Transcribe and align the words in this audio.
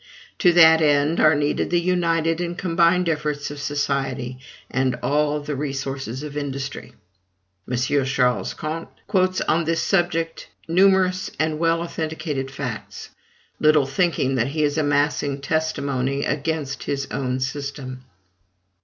To 0.39 0.51
that 0.53 0.81
end 0.81 1.19
are 1.19 1.35
needed 1.35 1.69
the 1.69 1.79
united 1.79 2.41
and 2.41 2.57
combined 2.57 3.07
efforts 3.07 3.51
of 3.51 3.59
society, 3.59 4.39
and 4.67 4.95
all 5.03 5.39
the 5.39 5.55
resources 5.55 6.23
of 6.23 6.35
industry. 6.35 6.93
M. 7.69 7.77
Ch. 8.05 8.55
Comte 8.57 8.87
quotes 9.05 9.41
on 9.41 9.65
this 9.65 9.79
subject 9.83 10.49
numerous 10.67 11.29
and 11.37 11.59
well 11.59 11.83
authenticated 11.83 12.49
facts, 12.49 13.09
little 13.59 13.85
thinking 13.85 14.33
that 14.33 14.47
he 14.47 14.63
is 14.63 14.75
amassing 14.75 15.39
testimony 15.39 16.25
against 16.25 16.85
his 16.85 17.05
own 17.11 17.39
system. 17.39 18.03